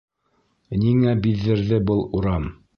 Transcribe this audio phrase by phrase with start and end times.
[0.85, 2.53] Ниңә биҙҙерҙе был урам?